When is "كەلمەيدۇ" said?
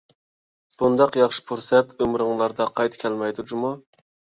3.07-3.51